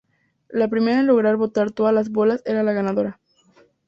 [0.49, 3.19] La primera en lograr botar todas las bolas era la ganadora.